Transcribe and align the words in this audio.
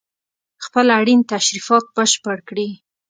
خپل 0.65 0.87
اړين 0.99 1.19
تشريفات 1.31 1.85
بشپړ 1.95 2.37
کړي 2.49 2.69